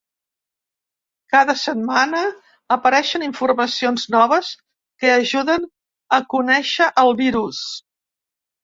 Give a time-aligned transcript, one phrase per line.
[1.33, 2.21] Cada setmana
[2.77, 4.51] apareixen informacions noves
[5.05, 5.71] que ajuden
[6.21, 7.67] a conèixer el virus.